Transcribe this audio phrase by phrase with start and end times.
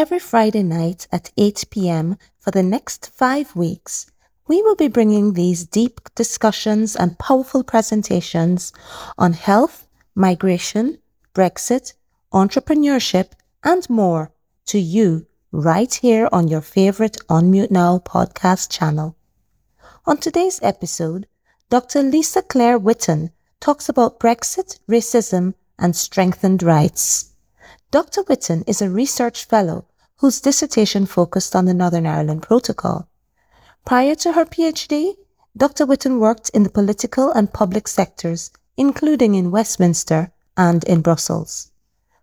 [0.00, 4.06] Every Friday night at 8 pm for the next five weeks,
[4.46, 8.72] we will be bringing these deep discussions and powerful presentations
[9.18, 10.98] on health, migration,
[11.34, 11.94] Brexit,
[12.32, 13.32] entrepreneurship,
[13.64, 14.30] and more
[14.66, 19.16] to you right here on your favorite Unmute Now podcast channel.
[20.06, 21.26] On today's episode,
[21.70, 22.04] Dr.
[22.04, 27.32] Lisa Claire Whitton talks about Brexit, racism, and strengthened rights.
[27.90, 28.22] Dr.
[28.22, 29.86] Whitton is a research fellow
[30.18, 33.08] whose dissertation focused on the Northern Ireland Protocol.
[33.84, 35.14] Prior to her PhD,
[35.56, 35.86] Dr.
[35.86, 41.70] Whitton worked in the political and public sectors, including in Westminster and in Brussels.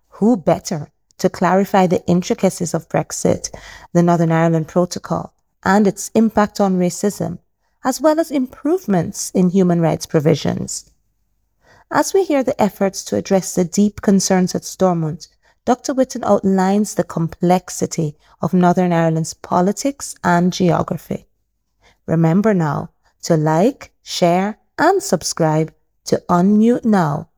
[0.09, 3.49] Who better to clarify the intricacies of Brexit,
[3.93, 7.39] the Northern Ireland Protocol, and its impact on racism,
[7.83, 10.91] as well as improvements in human rights provisions?
[11.91, 15.29] As we hear the efforts to address the deep concerns at Stormont,
[15.65, 15.95] Dr.
[15.95, 21.25] Whitton outlines the complexity of Northern Ireland's politics and geography.
[22.05, 22.91] Remember now
[23.23, 25.73] to like, share, and subscribe
[26.05, 27.29] to Unmute Now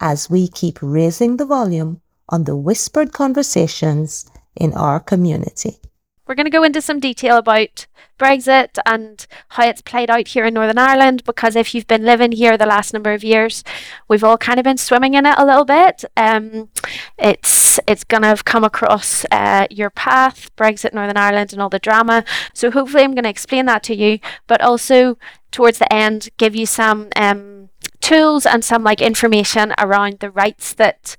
[0.00, 5.78] as we keep raising the volume on the whispered conversations in our community.
[6.26, 7.86] We're going to go into some detail about
[8.18, 12.32] Brexit and how it's played out here in Northern Ireland because if you've been living
[12.32, 13.62] here the last number of years,
[14.08, 16.04] we've all kind of been swimming in it a little bit.
[16.16, 16.70] Um,
[17.16, 21.68] it's it's going to have come across uh, your path, Brexit, Northern Ireland, and all
[21.68, 22.24] the drama.
[22.54, 25.18] So hopefully, I'm going to explain that to you, but also
[25.52, 27.68] towards the end, give you some um,
[28.00, 31.16] tools and some like information around the rights that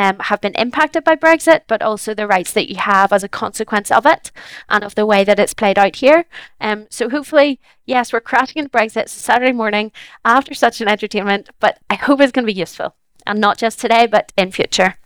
[0.00, 3.28] um, have been impacted by Brexit, but also the rights that you have as a
[3.28, 4.32] consequence of it
[4.70, 6.24] and of the way that it's played out here.
[6.58, 9.92] Um, so hopefully, yes, we're crashing into Brexit Saturday morning
[10.24, 12.94] after such an entertainment, but I hope it's going to be useful
[13.26, 14.96] and not just today, but in future.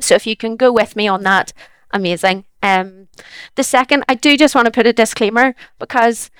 [0.00, 1.52] So if you can go with me on that,
[1.90, 2.46] amazing.
[2.62, 3.08] Um,
[3.56, 6.30] the second, I do just want to put a disclaimer because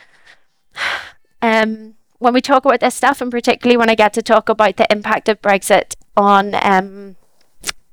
[1.42, 4.78] um, when we talk about this stuff, and particularly when I get to talk about
[4.78, 7.16] the impact of Brexit on um,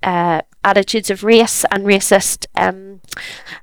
[0.03, 3.01] uh, attitudes of race and racist um,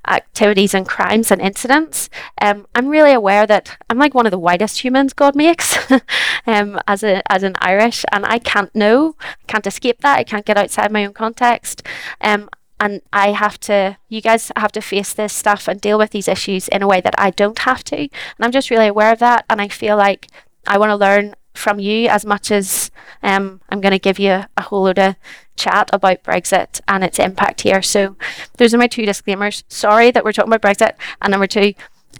[0.06, 2.10] activities and crimes and incidents.
[2.40, 5.90] Um, I'm really aware that I'm like one of the whitest humans God makes
[6.46, 9.16] um, as, a, as an Irish, and I can't know,
[9.46, 10.18] can't escape that.
[10.18, 11.82] I can't get outside my own context.
[12.20, 12.48] Um,
[12.80, 16.28] and I have to, you guys have to face this stuff and deal with these
[16.28, 17.96] issues in a way that I don't have to.
[17.96, 18.10] And
[18.40, 19.44] I'm just really aware of that.
[19.50, 20.28] And I feel like
[20.66, 22.90] I want to learn from you as much as
[23.22, 25.16] um, I'm going to give you a whole load of
[25.56, 27.82] chat about Brexit and its impact here.
[27.82, 28.16] So
[28.56, 29.64] those are my two disclaimers.
[29.68, 30.94] Sorry that we're talking about Brexit.
[31.20, 31.74] And number two,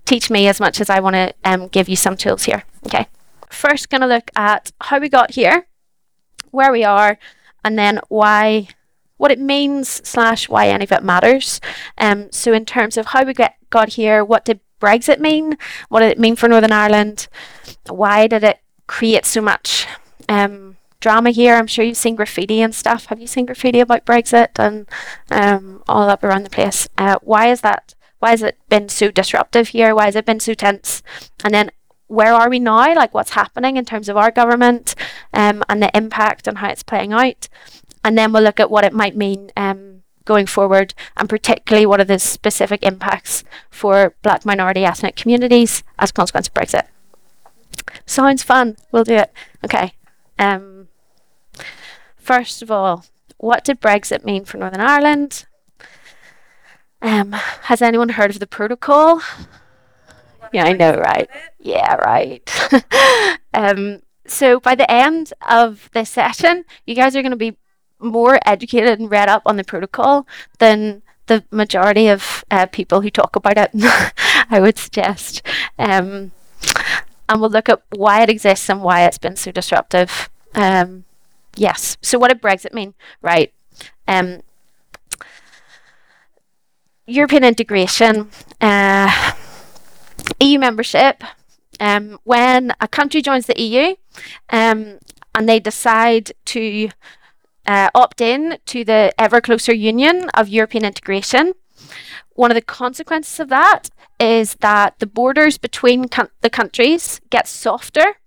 [0.05, 2.65] teach me as much as I want to um, give you some tools here.
[2.87, 3.07] Okay.
[3.49, 5.67] First, going to look at how we got here,
[6.51, 7.19] where we are,
[7.65, 8.69] and then why,
[9.17, 11.61] what it means slash why any of it matters.
[11.97, 15.57] Um, so in terms of how we get got here, what did Brexit mean?
[15.89, 17.29] What did it mean for Northern Ireland?
[17.89, 19.87] Why did it create so much
[20.29, 21.55] um, drama here.
[21.55, 23.07] I'm sure you've seen graffiti and stuff.
[23.07, 24.89] Have you seen graffiti about Brexit and
[25.31, 26.89] um, all up around the place?
[26.99, 27.95] Uh, why is that?
[28.19, 29.95] Why has it been so disruptive here?
[29.95, 31.05] Why has it been so tense?
[31.45, 31.71] And then
[32.09, 32.93] where are we now?
[32.95, 34.97] Like what's happening in terms of our government
[35.33, 37.49] um, and the impact and how it's playing out?
[38.03, 42.01] And then we'll look at what it might mean um, going forward, and particularly what
[42.01, 46.87] are the specific impacts for Black minority ethnic communities as a consequence of Brexit.
[48.09, 48.77] Sounds fun.
[48.91, 49.33] We'll do it.
[49.63, 49.93] Okay.
[50.39, 50.89] Um,
[52.17, 53.05] first of all,
[53.37, 55.45] what did Brexit mean for Northern Ireland?
[57.03, 59.21] Um, has anyone heard of the protocol?
[60.55, 61.29] Yeah, I know, right?
[61.61, 62.51] Yeah, right.
[63.55, 67.59] um, so by the end of this session, you guys are going to be
[68.01, 70.27] more educated and read up on the protocol
[70.61, 73.71] than the majority of uh, people who talk about it.
[74.51, 75.43] I would suggest.
[75.79, 76.33] Um,
[77.29, 80.31] and we'll look at why it exists and why it's been so disruptive.
[80.55, 81.05] Um,
[81.57, 81.97] yes.
[82.03, 82.95] So, what did Brexit mean?
[83.21, 83.53] Right.
[84.07, 84.41] Um,
[87.07, 88.31] European integration,
[88.61, 89.33] uh,
[90.41, 91.25] EU membership.
[91.81, 93.95] Um, when a country joins the EU
[94.51, 94.99] um,
[95.35, 96.89] and they decide to
[97.67, 101.55] uh, opt in to the ever closer union of European integration,
[102.39, 103.91] one of the consequences of that
[104.21, 106.07] is that the borders between
[106.41, 108.21] the countries get softer,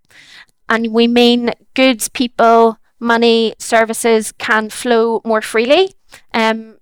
[0.68, 5.94] and we mean goods, people, money, services can flow more freely.
[6.34, 6.78] Um,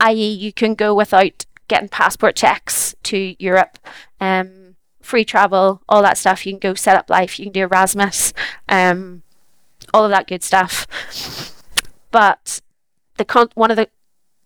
[0.00, 3.78] i.e., you can go without getting passport checks to Europe.
[4.20, 6.44] Um, free travel, all that stuff.
[6.44, 7.38] You can go set up life.
[7.38, 8.34] You can do Erasmus,
[8.68, 9.22] um,
[9.94, 10.86] all of that good stuff.
[12.10, 12.60] But
[13.16, 13.88] the con- one of the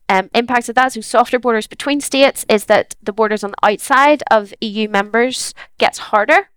[0.08, 3.66] um, impacts of that, so softer borders between states, is that the borders on the
[3.70, 6.50] outside of EU members gets harder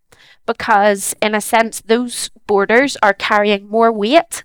[0.46, 4.44] because, in a sense, those borders are carrying more weight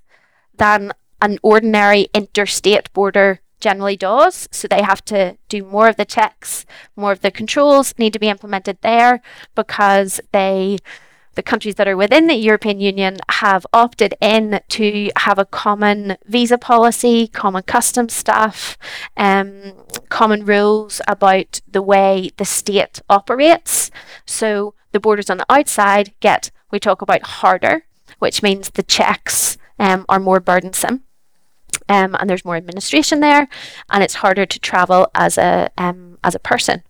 [0.55, 4.49] than an ordinary interstate border generally does.
[4.51, 6.67] So they have to do more of the checks,
[6.97, 9.23] more of the controls need to be implemented there
[9.55, 10.79] because they
[11.35, 16.17] the countries that are within the European Union have opted in to have a common
[16.27, 18.77] visa policy, common customs staff,
[19.17, 19.73] um,
[20.09, 23.91] common rules about the way the state operates.
[24.27, 27.85] So the borders on the outside get, we talk about harder,
[28.19, 31.03] which means the checks um, are more burdensome.
[31.89, 33.49] Um, and there's more administration there,
[33.91, 36.83] and it's harder to travel as a um, as a person.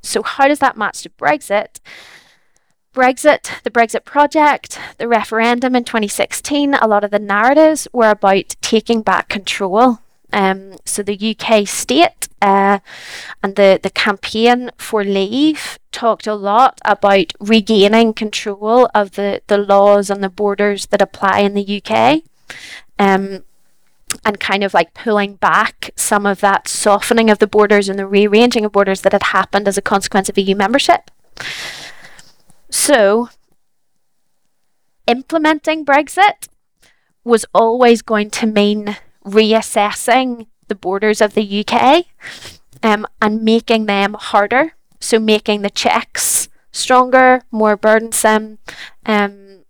[0.00, 1.80] So how does that match to Brexit?
[2.92, 8.54] Brexit, the Brexit project, the referendum in 2016, a lot of the narratives were about
[8.60, 10.00] taking back control.
[10.32, 12.80] Um, so the UK state uh,
[13.42, 19.58] and the, the campaign for leave talked a lot about regaining control of the, the
[19.58, 22.22] laws and the borders that apply in the UK.
[22.98, 23.44] Um,
[24.26, 28.06] and kind of like pulling back some of that softening of the borders and the
[28.06, 31.10] rearranging of borders that had happened as a consequence of EU membership.
[32.72, 33.28] So,
[35.06, 36.48] implementing Brexit
[37.22, 38.96] was always going to mean
[39.26, 42.06] reassessing the borders of the UK
[42.82, 44.72] um, and making them harder.
[45.00, 48.58] So, making the checks stronger, more burdensome.
[49.04, 49.64] Um,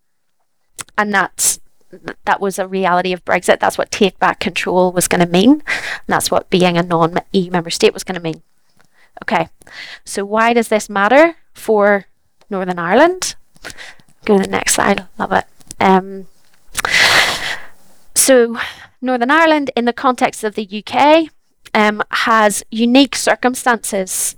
[0.97, 1.59] and that's
[2.25, 3.59] that was a reality of Brexit.
[3.59, 5.51] That's what take back control was going to mean.
[5.51, 8.43] And that's what being a non EU member state was going to mean.
[9.25, 9.49] Okay,
[10.05, 12.07] so why does this matter for
[12.53, 13.35] Northern Ireland.
[14.25, 15.07] Go to the next slide.
[15.19, 15.45] Love it.
[15.81, 16.29] Um,
[18.15, 18.57] so,
[19.01, 21.31] Northern Ireland, in the context of the UK,
[21.75, 24.37] um, has unique circumstances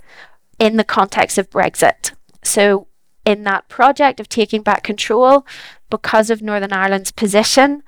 [0.57, 2.13] in the context of Brexit.
[2.43, 2.87] So,
[3.25, 5.45] in that project of taking back control,
[5.89, 7.83] because of Northern Ireland's position,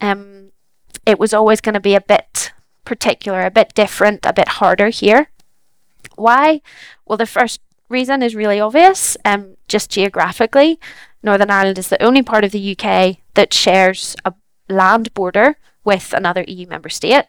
[0.00, 0.52] um,
[1.04, 2.52] it was always going to be a bit
[2.84, 5.30] particular, a bit different, a bit harder here.
[6.16, 6.60] Why?
[7.06, 7.60] Well, the first
[7.90, 9.16] reason is really obvious.
[9.24, 10.78] Um, just geographically,
[11.22, 14.32] Northern Ireland is the only part of the UK that shares a
[14.68, 17.26] land border with another EU member state.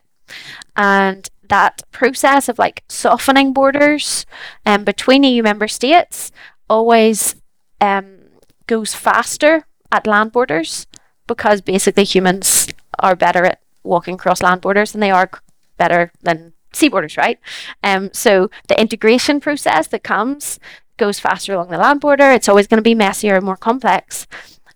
[0.75, 4.25] And that process of like softening borders
[4.65, 6.31] um, between EU member states
[6.69, 7.35] always
[7.81, 8.19] um,
[8.67, 10.87] goes faster at land borders
[11.27, 12.69] because basically humans
[12.99, 15.29] are better at walking across land borders than they are
[15.77, 17.39] better than sea borders, right?
[17.83, 20.59] Um, so the integration process that comes
[20.97, 22.31] goes faster along the land border.
[22.31, 24.27] It's always going to be messier and more complex.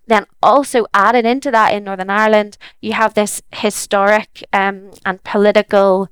[0.06, 6.08] Then also added into that in Northern Ireland, you have this historic um, and political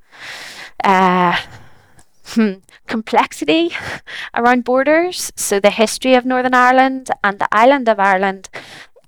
[0.82, 1.38] uh,
[2.26, 2.54] hmm,
[2.86, 3.70] complexity
[4.34, 5.32] around borders.
[5.36, 8.48] So the history of Northern Ireland and the island of Ireland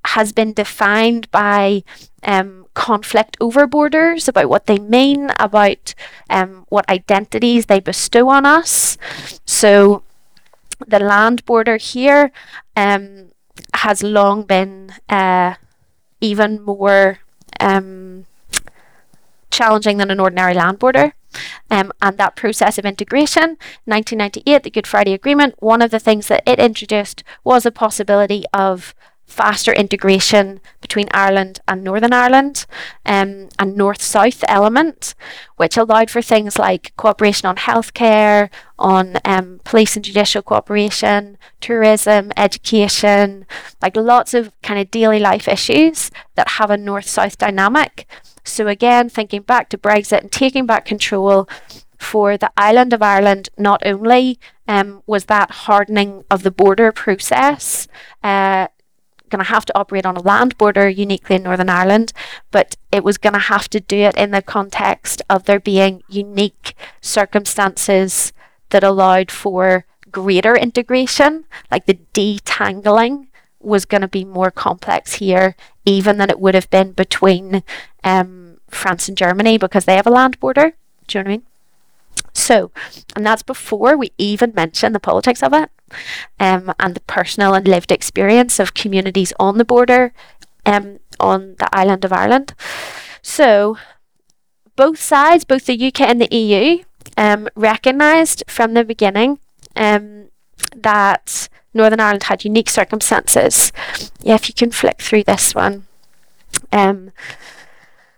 [0.06, 1.82] has been defined by
[2.22, 5.94] um, conflict over borders, about what they mean, about
[6.30, 8.98] um, what identities they bestow on us.
[9.44, 10.02] So
[10.86, 12.30] the land border here
[12.76, 13.32] um,
[13.74, 15.54] has long been uh,
[16.20, 17.18] even more
[17.60, 18.26] um,
[19.50, 21.14] challenging than an ordinary land border.
[21.70, 26.28] Um, and that process of integration, 1998, the Good Friday Agreement, one of the things
[26.28, 28.94] that it introduced was a possibility of
[29.26, 32.64] faster integration between Ireland and Northern Ireland
[33.04, 35.14] um, and North South element,
[35.56, 42.32] which allowed for things like cooperation on healthcare, on um, police and judicial cooperation, tourism,
[42.36, 43.46] education,
[43.82, 48.08] like lots of kind of daily life issues that have a North South dynamic.
[48.44, 51.48] So, again, thinking back to Brexit and taking back control
[51.98, 57.88] for the island of Ireland, not only um, was that hardening of the border process.
[58.22, 58.68] Uh,
[59.30, 62.12] going to have to operate on a land border uniquely in Northern Ireland,
[62.50, 66.02] but it was going to have to do it in the context of there being
[66.08, 68.32] unique circumstances
[68.70, 73.26] that allowed for greater integration, like the detangling
[73.60, 77.62] was going to be more complex here, even than it would have been between
[78.04, 80.74] um, France and Germany because they have a land border.
[81.06, 81.46] Do you know what I mean?
[82.36, 82.70] So,
[83.14, 85.70] and that's before we even mention the politics of it
[86.38, 90.12] um, and the personal and lived experience of communities on the border
[90.66, 92.54] um, on the island of Ireland.
[93.22, 93.78] So,
[94.76, 96.84] both sides, both the UK and the EU,
[97.16, 99.38] um, recognised from the beginning
[99.74, 100.28] um,
[100.74, 103.72] that Northern Ireland had unique circumstances.
[104.20, 105.86] Yeah, if you can flick through this one.
[106.70, 107.12] Um,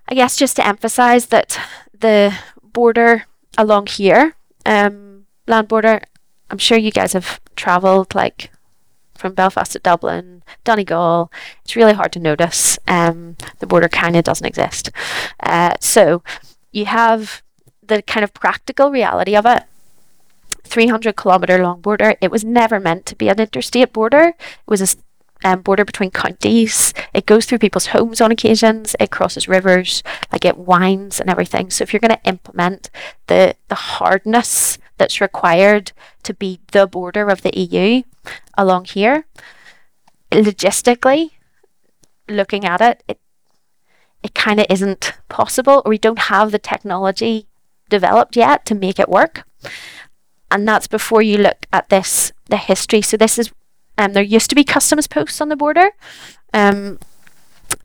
[0.09, 1.61] I guess just to emphasise that
[1.93, 3.27] the border
[3.57, 4.35] along here,
[4.67, 6.03] um, land border,
[6.51, 8.51] I'm sure you guys have travelled like
[9.17, 11.31] from Belfast to Dublin, Donegal.
[11.65, 12.79] It's really hard to notice.
[12.87, 14.91] Um, the border kind of doesn't exist.
[15.41, 16.23] Uh, so
[16.71, 17.43] you have
[17.83, 19.65] the kind of practical reality of it.
[20.65, 22.15] 300 kilometre long border.
[22.21, 24.35] It was never meant to be an interstate border.
[24.39, 24.97] It was a
[25.45, 26.93] um, border between counties.
[27.15, 28.97] It goes through people's homes on occasions.
[28.99, 30.03] It crosses rivers,
[30.33, 31.71] like it winds and everything.
[31.71, 32.91] So if you're going to implement
[33.27, 35.93] the the hardness that's required
[36.25, 38.03] to be the border of the EU
[38.57, 39.27] along here,
[40.31, 41.31] logistically,
[42.29, 43.21] looking at it, it
[44.23, 47.47] it kind of isn't possible, or we don't have the technology
[47.89, 49.45] developed yet to make it work.
[50.51, 53.03] And that's before you look at this the history.
[53.03, 53.53] So this is
[53.99, 55.91] um, there used to be customs posts on the border,
[56.55, 56.99] um,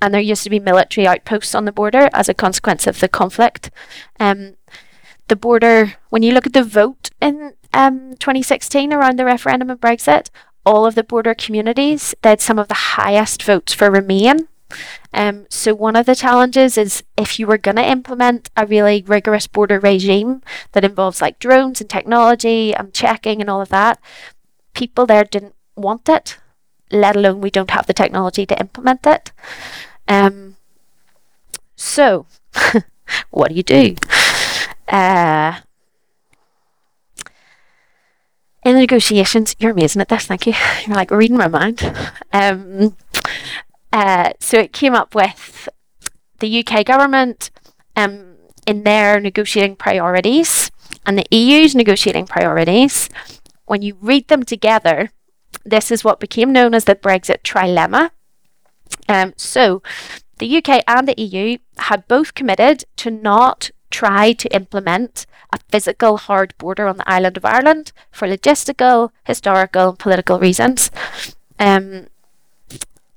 [0.01, 3.09] and there used to be military outposts on the border as a consequence of the
[3.09, 3.71] conflict.
[4.19, 4.55] Um,
[5.27, 9.81] the border, when you look at the vote in um, 2016 around the referendum of
[9.81, 10.29] Brexit,
[10.65, 14.47] all of the border communities, they had some of the highest votes for Remain.
[15.13, 19.03] Um, so one of the challenges is if you were going to implement a really
[19.05, 20.41] rigorous border regime
[20.71, 23.99] that involves like drones and technology and checking and all of that,
[24.73, 26.37] people there didn't want it,
[26.91, 29.31] let alone we don't have the technology to implement it.
[30.07, 30.57] Um,
[31.75, 32.25] so,
[33.31, 33.95] what do you do?
[34.87, 35.59] Uh,
[38.63, 40.53] in the negotiations, you're amazing at this, thank you.
[40.85, 41.81] You're like reading my mind.
[42.31, 42.95] Um,
[43.91, 45.67] uh, so it came up with
[46.39, 47.51] the UK government
[47.95, 50.71] um, in their negotiating priorities
[51.05, 53.09] and the EU's negotiating priorities.
[53.65, 55.11] When you read them together,
[55.63, 58.11] this is what became known as the Brexit trilemma.
[59.07, 59.81] Um, so,
[60.37, 66.17] the UK and the EU had both committed to not try to implement a physical
[66.17, 70.89] hard border on the island of Ireland for logistical, historical, and political reasons.
[71.59, 72.07] Um,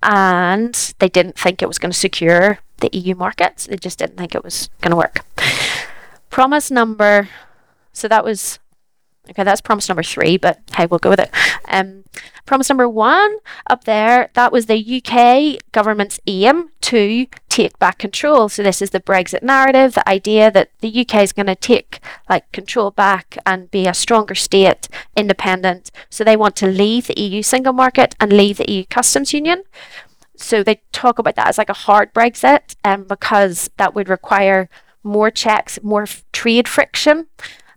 [0.03, 3.67] and they didn't think it was going to secure the EU markets.
[3.67, 5.25] They just didn't think it was going to work.
[6.31, 7.31] Promise number,
[7.93, 8.59] so that was
[9.29, 11.31] Okay, that's promise number three, but hey, we'll go with it.
[11.69, 12.05] Um,
[12.45, 18.49] promise number one up there, that was the UK government's aim to take back control.
[18.49, 21.99] So this is the Brexit narrative, the idea that the UK is going to take
[22.29, 25.91] like control back and be a stronger state, independent.
[26.09, 29.65] So they want to leave the EU single market and leave the EU customs union.
[30.37, 34.69] So they talk about that as like a hard Brexit, um, because that would require
[35.03, 37.27] more checks, more f- trade friction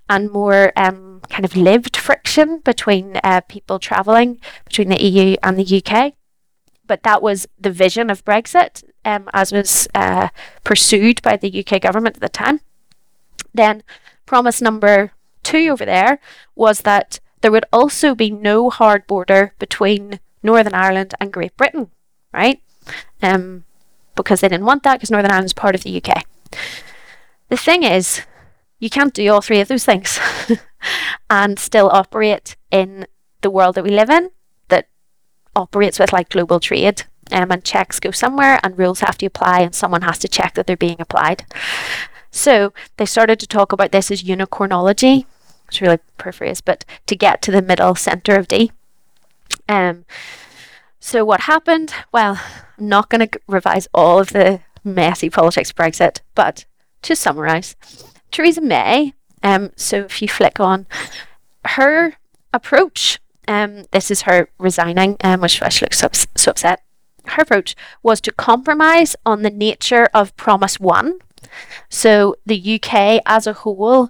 [0.10, 5.58] and more um, kind of lived friction between uh, people travelling between the EU and
[5.58, 6.14] the UK.
[6.88, 10.30] But that was the vision of Brexit um, as was uh,
[10.64, 12.62] pursued by the UK government at the time.
[13.54, 13.84] Then,
[14.26, 16.20] promise number two over there
[16.56, 21.90] was that there would also be no hard border between Northern Ireland and Great Britain,
[22.34, 22.62] right?
[23.22, 23.64] Um,
[24.16, 26.26] because they didn't want that because Northern Ireland is part of the UK.
[27.50, 28.22] The thing is,
[28.80, 30.20] you can't do all three of those things
[31.30, 33.06] and still operate in
[33.42, 34.32] the world that we live in
[34.70, 34.88] that
[35.56, 39.62] operates with like global trade um, and checks go somewhere and rules have to apply
[39.62, 41.46] and someone has to check that they're being applied.
[42.32, 45.26] So they started to talk about this as unicornology.
[45.68, 48.72] It's really peripherous, but to get to the middle center of D.
[49.68, 50.06] Um,
[51.00, 51.94] so what happened?
[52.12, 52.40] Well,
[52.78, 56.66] I'm not going to revise all of the messy politics of Brexit, but
[57.04, 57.76] to summarize,
[58.32, 60.88] Theresa May, um, so if you flick on
[61.66, 62.16] her
[62.54, 66.82] approach, um, this is her resigning, um, which she looks so, so upset.
[67.26, 71.20] Her approach was to compromise on the nature of Promise One.
[71.90, 74.10] So the UK as a whole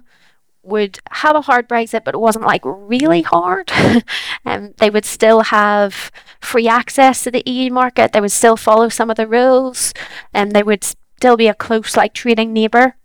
[0.62, 3.70] would have a hard Brexit, but it wasn't like really hard.
[4.44, 6.10] um, they would still have
[6.40, 8.12] free access to the EU market.
[8.12, 9.92] They would still follow some of the rules,
[10.34, 12.96] and they would still be a close, like trading neighbour.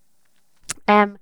[0.88, 1.18] Um,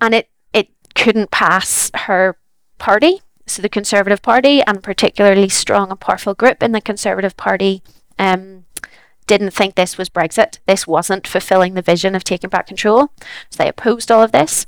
[0.00, 2.36] and it, it couldn't pass her
[2.78, 3.20] party.
[3.46, 7.82] So the Conservative Party, and particularly strong and powerful group in the Conservative Party,
[8.18, 8.64] um,
[9.26, 10.58] didn't think this was Brexit.
[10.66, 13.10] This wasn't fulfilling the vision of taking back control.
[13.50, 14.66] So they opposed all of this.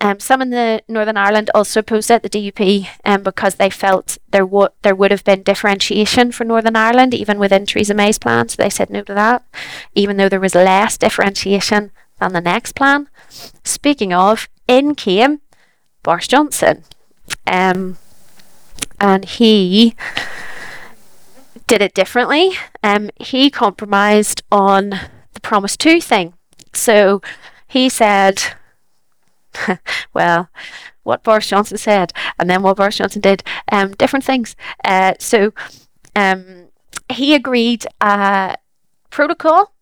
[0.00, 4.18] Um, some in the Northern Ireland also opposed it, the DUP, um, because they felt
[4.30, 8.48] there, w- there would have been differentiation for Northern Ireland, even within Theresa May's plan.
[8.48, 9.44] So they said no to that,
[9.94, 13.08] even though there was less differentiation than the next plan.
[13.64, 15.40] Speaking of, in came
[16.02, 16.84] Boris Johnson.
[17.46, 17.98] Um,
[19.00, 19.94] and he
[21.66, 22.52] did it differently.
[22.82, 24.90] Um, he compromised on
[25.32, 26.34] the Promise 2 thing.
[26.72, 27.20] So
[27.66, 28.42] he said,
[30.14, 30.48] well,
[31.02, 34.56] what Boris Johnson said and then what Boris Johnson did, um, different things.
[34.84, 35.52] Uh, so
[36.14, 36.68] um,
[37.08, 38.56] he agreed a
[39.10, 39.72] protocol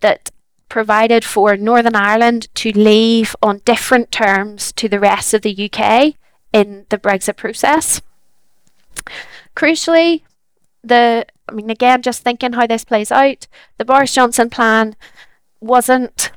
[0.00, 0.30] that
[0.72, 6.14] provided for Northern Ireland to leave on different terms to the rest of the UK
[6.50, 8.00] in the Brexit process.
[9.54, 10.22] Crucially,
[10.82, 14.96] the I mean, again, just thinking how this plays out, the Boris Johnson plan
[15.60, 16.30] wasn't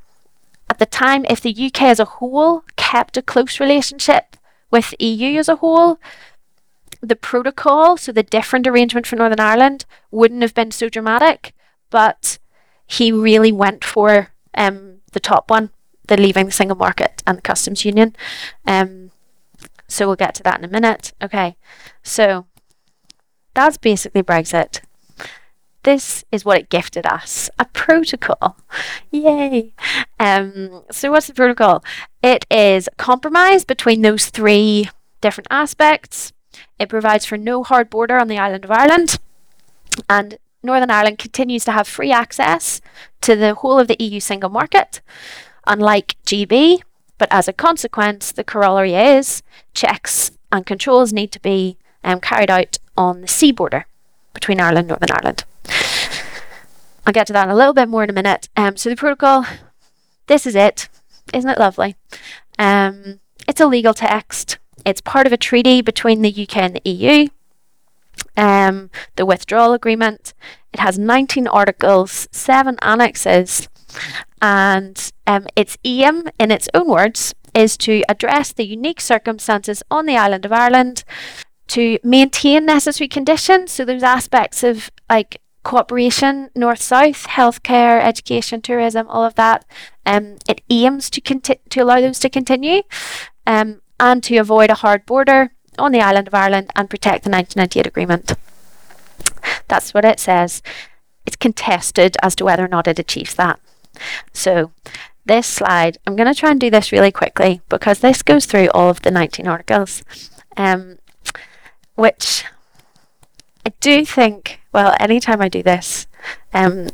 [0.70, 4.36] at the time, if the UK as a whole kept a close relationship
[4.70, 5.98] with EU as a whole,
[7.00, 11.54] the protocol, so the different arrangement for Northern Ireland, wouldn't have been so dramatic.
[11.90, 12.38] But
[12.86, 15.72] he really went for um, the top one,
[16.08, 18.16] the leaving the single market and the customs union.
[18.66, 19.12] Um,
[19.88, 21.14] so we'll get to that in a minute.
[21.22, 21.56] Okay,
[22.04, 22.46] so
[23.54, 24.82] that's basically Brexit.
[25.84, 28.58] This is what it gifted us a protocol.
[29.12, 29.74] Yay!
[30.20, 31.84] Um, so, what's the protocol?
[32.24, 34.90] It is compromise between those three
[35.22, 36.34] different aspects.
[36.80, 39.20] It provides for no hard border on the island of Ireland,
[40.10, 42.82] and Northern Ireland continues to have free access
[43.22, 45.02] to the whole of the EU single market,
[45.66, 46.82] unlike GB.
[47.18, 49.42] But as a consequence, the corollary is
[49.74, 53.86] checks and controls need to be um, carried out on the sea border
[54.34, 55.46] between Ireland and Northern Ireland.
[57.06, 58.50] I'll get to that in a little bit more in a minute.
[58.58, 59.46] Um, so the protocol,
[60.28, 60.90] this is it.
[61.34, 61.96] Isn't it lovely?
[62.58, 64.58] Um, it's a legal text.
[64.86, 67.28] It's part of a treaty between the UK and the EU.
[68.38, 70.34] Um, the withdrawal agreement.
[70.74, 73.70] It has 19 articles, seven annexes,
[74.42, 80.06] and um, its aim, in its own words, is to address the unique circumstances on
[80.06, 81.04] the island of Ireland
[81.68, 83.72] to maintain necessary conditions.
[83.72, 89.66] So those aspects of like cooperation, north south, healthcare, education, tourism, all of that.
[90.06, 92.84] Um, it aims to conti- to allow those to continue,
[93.48, 97.30] um, and to avoid a hard border on the island of Ireland and protect the
[97.30, 98.34] 1998 agreement.
[99.68, 100.62] That's what it says.
[101.26, 103.60] It's contested as to whether or not it achieves that.
[104.34, 104.72] So,
[105.26, 108.70] this slide, I'm going to try and do this really quickly because this goes through
[108.74, 110.04] all of the 19 articles.
[110.58, 111.00] Um,
[111.96, 112.44] which
[113.66, 116.08] I do think, well, anytime I do this,
[116.54, 116.90] um,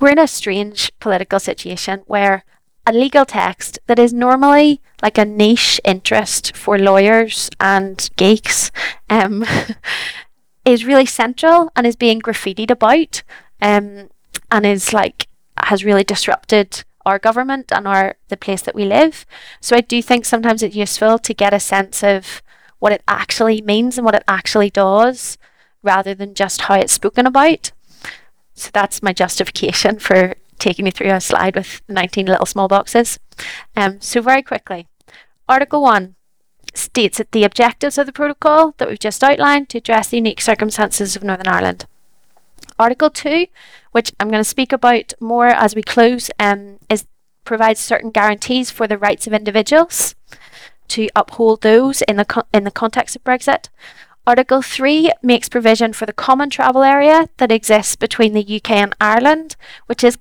[0.00, 2.44] we're in a strange political situation where
[2.88, 8.70] a legal text that is normally like a niche interest for lawyers and geeks
[9.10, 9.44] um,
[10.64, 13.22] is really central and is being graffitied about
[13.60, 14.08] um,
[14.50, 19.26] and is like has really disrupted our government and our the place that we live.
[19.60, 22.42] So I do think sometimes it's useful to get a sense of
[22.78, 25.36] what it actually means and what it actually does
[25.82, 27.72] rather than just how it's spoken about.
[28.54, 33.18] So that's my justification for taking you through a slide with 19 little small boxes.
[33.76, 34.88] Um, so, very quickly,
[35.48, 36.14] Article 1
[36.74, 40.40] states that the objectives of the protocol that we've just outlined to address the unique
[40.40, 41.86] circumstances of Northern Ireland.
[42.78, 43.46] Article 2,
[43.92, 47.06] which I'm going to speak about more as we close, um, is
[47.44, 50.14] provides certain guarantees for the rights of individuals
[50.88, 53.68] to uphold those in the in the context of Brexit.
[54.26, 58.94] Article 3 makes provision for the common travel area that exists between the UK and
[59.00, 60.18] Ireland, which is,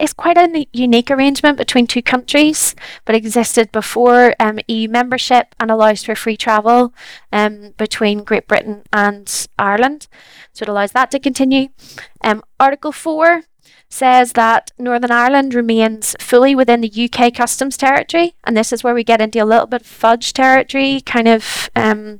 [0.00, 5.70] is quite a unique arrangement between two countries, but existed before um, EU membership and
[5.70, 6.92] allows for free travel
[7.32, 10.08] um, between Great Britain and Ireland.
[10.52, 11.68] So it allows that to continue.
[12.22, 13.44] Um, Article 4
[13.94, 18.94] says that Northern Ireland remains fully within the UK customs territory, and this is where
[18.94, 22.18] we get into a little bit of fudge territory, kind of um,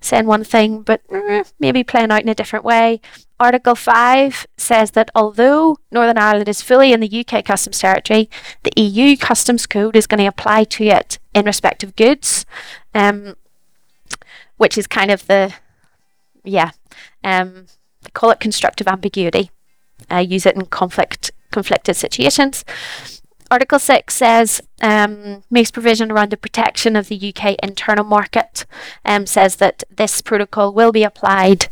[0.00, 1.02] saying one thing but
[1.60, 3.00] maybe playing out in a different way.
[3.38, 8.28] Article 5 says that although Northern Ireland is fully in the UK customs territory,
[8.64, 12.44] the EU customs code is going to apply to it in respect of goods,
[12.92, 13.36] um,
[14.56, 15.54] which is kind of the,
[16.42, 16.72] yeah,
[17.22, 17.66] um,
[18.02, 19.50] they call it constructive ambiguity
[20.10, 22.64] uh, use it in conflict conflicted situations.
[23.50, 28.66] Article 6 says, um, makes provision around the protection of the UK internal market,
[29.04, 31.68] um, says that this protocol will be applied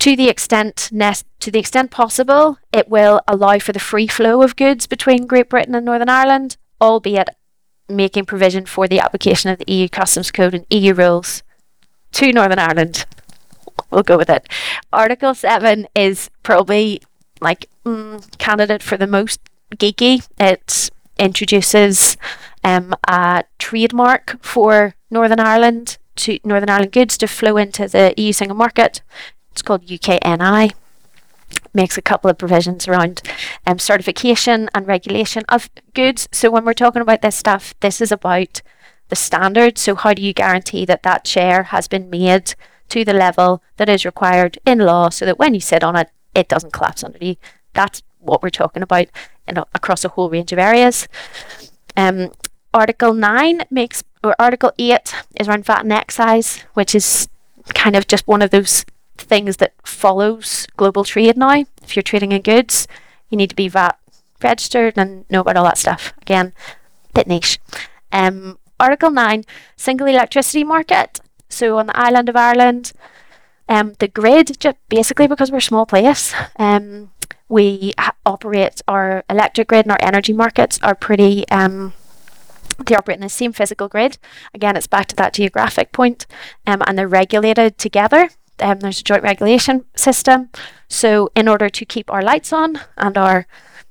[0.00, 0.90] to the extent
[1.38, 2.58] to the extent possible.
[2.72, 6.56] It will allow for the free flow of goods between Great Britain and Northern Ireland,
[6.80, 7.28] albeit
[7.88, 11.44] making provision for the application of the EU Customs Code and EU rules
[12.12, 13.06] to Northern Ireland.
[13.90, 14.48] We'll go with it.
[14.92, 17.02] Article 7 is probably
[17.42, 19.40] like mm, candidate for the most
[19.76, 20.26] geeky.
[20.38, 22.16] It introduces
[22.64, 28.32] um, a trademark for Northern Ireland to Northern Ireland goods to flow into the EU
[28.32, 29.02] single market.
[29.50, 30.72] It's called UKNI.
[31.74, 33.22] makes a couple of provisions around
[33.66, 36.28] um, certification and regulation of goods.
[36.32, 38.62] So when we're talking about this stuff, this is about
[39.08, 39.78] the standard.
[39.78, 42.54] So how do you guarantee that that chair has been made
[42.88, 46.08] to the level that is required in law, so that when you sit on it,
[46.34, 47.36] it doesn't collapse under you?
[47.74, 49.06] That's what we're talking about
[49.46, 51.08] in a, across a whole range of areas.
[51.96, 52.32] Um,
[52.74, 57.28] Article 9 makes, or Article 8 is around VAT and excise, which is
[57.74, 58.84] kind of just one of those
[59.16, 61.64] things that follows global trade now.
[61.82, 62.88] If you're trading in goods,
[63.28, 63.98] you need to be VAT
[64.42, 66.12] registered and know about all that stuff.
[66.22, 66.52] Again,
[67.14, 67.58] bit niche.
[68.10, 69.44] Um, Article 9,
[69.76, 71.20] single electricity market.
[71.48, 72.92] So on the island of Ireland,
[73.72, 77.10] um, the grid, just basically because we're a small place, um,
[77.48, 81.94] we ha- operate our electric grid and our energy markets are pretty um,
[82.86, 84.18] they operate in the same physical grid.
[84.52, 86.26] Again, it's back to that geographic point,
[86.66, 88.30] um, and they're regulated together.
[88.58, 90.50] Um, there's a joint regulation system.
[90.88, 93.46] So, in order to keep our lights on and our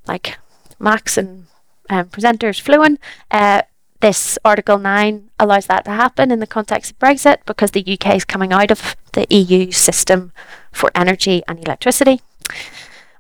[0.08, 0.38] like
[0.80, 1.48] Max and
[1.89, 3.00] um, presenters flowing,
[3.32, 3.63] uh,
[4.02, 8.16] this Article 9 allows that to happen in the context of Brexit because the UK
[8.16, 10.32] is coming out of the EU system
[10.72, 12.22] for energy and electricity.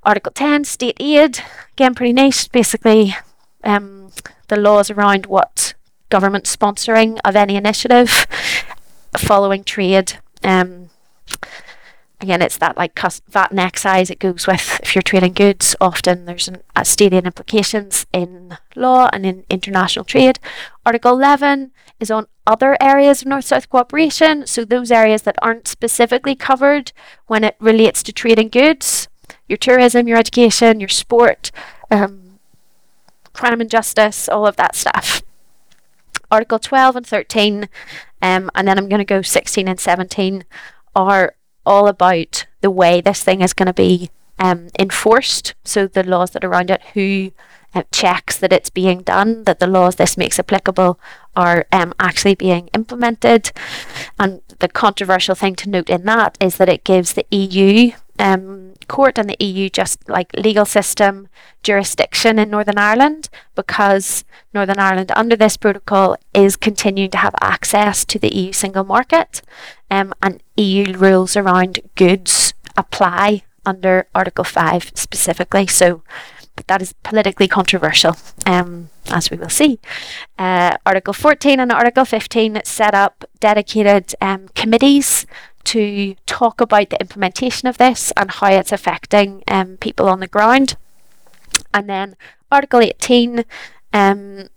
[0.03, 1.39] Article 10, state aid,
[1.73, 2.47] again, pretty nice.
[2.47, 3.15] Basically,
[3.63, 4.11] um,
[4.47, 5.75] the laws around what
[6.09, 8.25] government sponsoring of any initiative
[9.17, 10.17] following trade.
[10.43, 10.89] Um,
[12.21, 15.75] again, it's that like cost, VAT and excise it goes with if you're trading goods.
[15.81, 20.39] Often there's an, a state aid implications in law and in international trade.
[20.85, 25.67] Article 11 is on other areas of North South cooperation, so those areas that aren't
[25.67, 26.91] specifically covered
[27.27, 29.07] when it relates to trading goods
[29.47, 31.51] your tourism, your education, your sport,
[31.89, 32.39] um,
[33.33, 35.21] crime and justice, all of that stuff.
[36.31, 37.67] Article 12 and 13,
[38.21, 40.45] um, and then I'm going to go 16 and 17,
[40.95, 45.53] are all about the way this thing is going to be um, enforced.
[45.63, 47.31] So the laws that are around it, who
[47.73, 50.99] uh, checks that it's being done, that the laws this makes applicable
[51.35, 53.51] are um, actually being implemented.
[54.19, 57.91] And the controversial thing to note in that is that it gives the EU
[58.21, 61.27] um, court and the EU just like legal system
[61.63, 68.05] jurisdiction in Northern Ireland because Northern Ireland under this protocol is continuing to have access
[68.05, 69.41] to the EU single market
[69.89, 75.65] um, and EU rules around goods apply under Article 5 specifically.
[75.65, 76.03] So
[76.67, 79.79] that is politically controversial, um, as we will see.
[80.37, 85.25] Uh, Article 14 and Article 15 set up dedicated um, committees
[85.65, 90.27] to talk about the implementation of this and how it's affecting um, people on the
[90.27, 90.75] ground.
[91.73, 92.15] And then
[92.51, 93.45] Article 18,
[93.93, 94.47] um,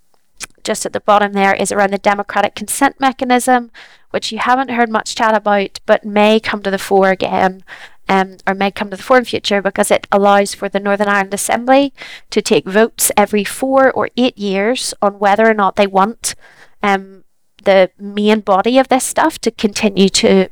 [0.63, 3.71] just at the bottom there, is around the democratic consent mechanism,
[4.11, 7.65] which you haven't heard much chat about, but may come to the fore again.
[8.07, 11.09] Um, or may come to the fore in future because it allows for the Northern
[11.09, 11.95] Ireland Assembly
[12.29, 16.35] to take votes every four or eight years on whether or not they want
[16.83, 17.25] um,
[17.65, 20.49] the main body of this stuff to continue to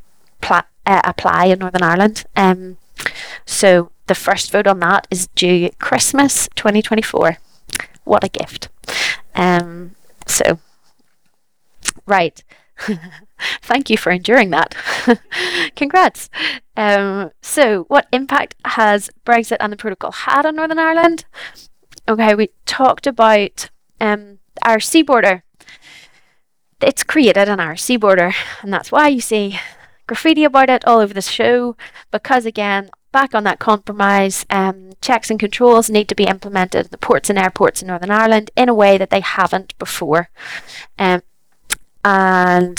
[0.51, 2.25] uh, apply in Northern Ireland.
[2.37, 2.79] Um,
[3.45, 7.39] so the first vote on that is due Christmas 2024.
[8.05, 8.69] What a gift.
[9.35, 9.95] Um,
[10.27, 10.59] so,
[12.07, 12.43] right.
[13.63, 14.75] Thank you for enduring that.
[15.77, 16.31] Congrats.
[16.77, 21.25] Um, so, what impact has Brexit and the protocol had on Northern Ireland?
[22.09, 25.45] Okay, we talked about um, our sea border.
[26.81, 29.59] It's created an sea border, and that's why you see
[30.13, 31.75] graffiti about it all over the show
[32.11, 36.91] because, again, back on that compromise, um, checks and controls need to be implemented at
[36.91, 40.29] the ports and airports in Northern Ireland in a way that they haven't before.
[40.99, 41.23] Um,
[42.05, 42.79] and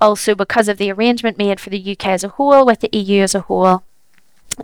[0.00, 3.22] also because of the arrangement made for the UK as a whole with the EU
[3.22, 3.82] as a whole,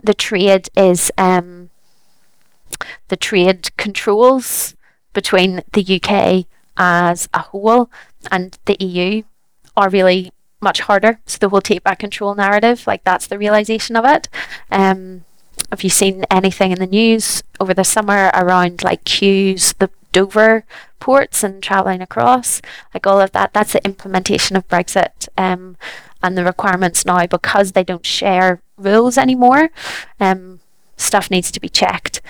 [0.01, 1.71] the trade is um,
[3.09, 4.75] the trade controls
[5.11, 6.45] between the UK
[6.77, 7.91] as a whole
[8.31, 9.23] and the EU
[9.75, 10.31] are really
[10.63, 11.19] much harder.
[11.25, 14.29] So the whole take back control narrative, like that's the realization of it.
[14.71, 15.25] Um,
[15.69, 20.65] have you seen anything in the news over the summer around like queues, the Dover
[20.99, 22.61] ports and travelling across,
[22.93, 23.53] like all of that?
[23.53, 25.77] That's the implementation of Brexit um,
[26.21, 29.69] and the requirements now because they don't share rules anymore.
[30.19, 30.59] Um,
[30.97, 32.21] stuff needs to be checked.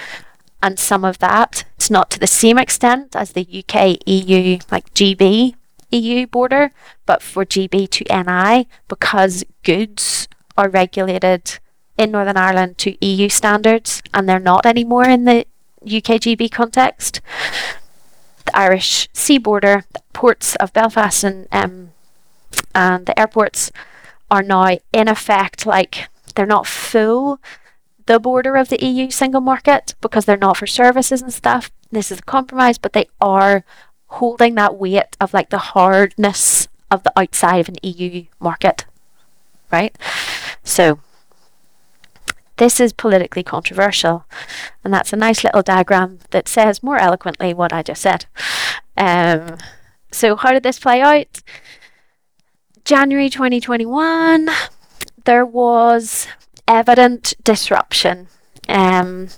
[0.61, 4.93] And some of that, it's not to the same extent as the UK EU like
[4.93, 5.55] GB
[5.93, 6.71] EU border,
[7.05, 10.27] but for GB to NI because goods
[10.57, 11.59] are regulated
[11.97, 15.45] in Northern Ireland to EU standards and they're not anymore in the
[15.85, 17.21] UK GB context.
[18.45, 21.91] The Irish sea border, the ports of Belfast and um,
[22.75, 23.71] and the airports
[24.29, 27.39] are now in effect like they're not full
[28.05, 31.71] the border of the EU single market because they're not for services and stuff.
[31.91, 33.63] This is a compromise, but they are
[34.13, 38.85] holding that weight of like the hardness of the outside of an EU market,
[39.71, 39.97] right?
[40.63, 40.99] So
[42.57, 44.25] this is politically controversial,
[44.83, 48.25] and that's a nice little diagram that says more eloquently what I just said.
[48.95, 49.57] Um,
[50.11, 51.41] so, how did this play out?
[52.85, 54.49] January 2021,
[55.25, 56.27] there was
[56.67, 58.27] evident disruption.
[58.69, 59.29] Um,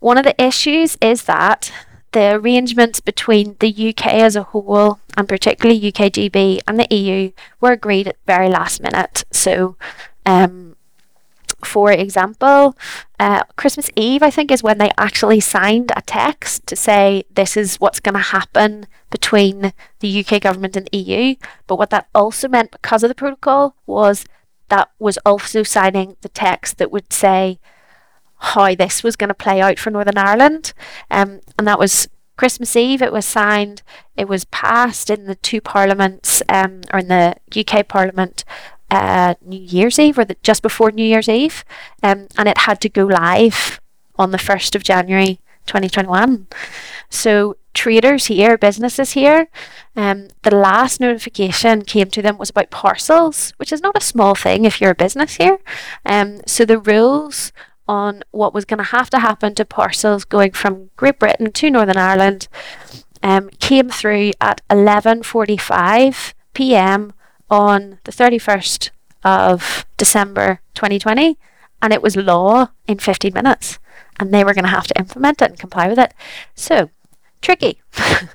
[0.00, 1.72] one of the issues is that
[2.14, 7.72] the arrangements between the UK as a whole, and particularly UKGB and the EU, were
[7.72, 9.24] agreed at the very last minute.
[9.32, 9.76] So,
[10.24, 10.76] um,
[11.64, 12.76] for example,
[13.18, 17.56] uh, Christmas Eve, I think, is when they actually signed a text to say this
[17.56, 21.34] is what's going to happen between the UK government and the EU.
[21.66, 24.24] But what that also meant, because of the protocol, was
[24.68, 27.58] that was also signing the text that would say
[28.44, 30.72] how this was going to play out for Northern Ireland.
[31.10, 33.02] Um, and that was Christmas Eve.
[33.02, 33.82] It was signed.
[34.16, 38.44] It was passed in the two parliaments, um, or in the UK Parliament,
[38.90, 41.64] uh, New Year's Eve, or the, just before New Year's Eve,
[42.02, 43.80] um, and it had to go live
[44.16, 46.46] on the first of January 2021.
[47.08, 49.48] So traders here, businesses here,
[49.96, 54.34] um, the last notification came to them was about parcels, which is not a small
[54.34, 55.58] thing if you're a business here.
[56.04, 57.52] Um, so the rules
[57.86, 61.70] on what was going to have to happen to parcels going from Great Britain to
[61.70, 62.48] Northern Ireland
[63.22, 67.12] um, came through at 11:45 p.m.
[67.50, 68.90] on the 31st
[69.24, 71.38] of December 2020,
[71.80, 73.78] and it was law in 15 minutes,
[74.18, 76.12] and they were going to have to implement it and comply with it.
[76.54, 76.90] So
[77.40, 77.80] tricky.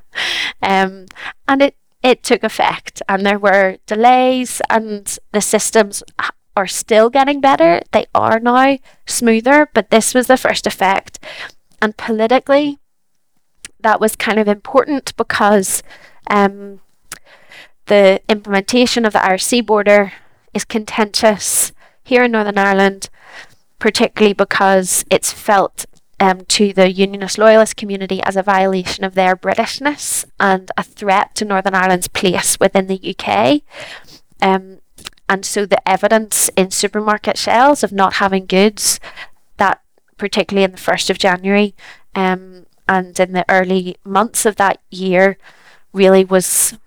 [0.61, 1.05] um,
[1.47, 6.03] and it, it took effect, and there were delays, and the systems
[6.55, 7.81] are still getting better.
[7.91, 11.19] They are now smoother, but this was the first effect.
[11.81, 12.79] And politically,
[13.79, 15.81] that was kind of important because
[16.29, 16.81] um,
[17.85, 20.13] the implementation of the Irish border
[20.53, 21.71] is contentious
[22.03, 23.09] here in Northern Ireland,
[23.77, 25.85] particularly because it's felt
[26.19, 31.35] um, to the Unionist Loyalist community as a violation of their Britishness and a threat
[31.35, 33.61] to Northern Ireland's place within the UK.
[34.41, 34.79] Um,
[35.29, 38.99] and so the evidence in supermarket shelves of not having goods,
[39.57, 39.81] that
[40.17, 41.75] particularly in the 1st of January
[42.15, 45.37] um, and in the early months of that year,
[45.93, 46.77] really was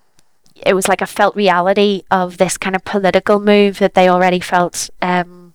[0.65, 4.39] it was like a felt reality of this kind of political move that they already
[4.39, 5.55] felt um,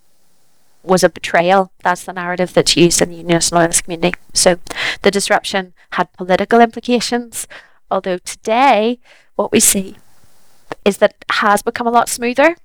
[0.83, 1.71] was a betrayal.
[1.83, 4.17] That's the narrative that's used in the Unionist Loyalist community.
[4.33, 4.59] So
[5.03, 7.47] the disruption had political implications,
[7.89, 8.99] although today
[9.35, 9.95] what we see
[10.83, 12.55] is that it has become a lot smoother.